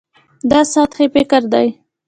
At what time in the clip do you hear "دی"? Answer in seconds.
1.53-1.67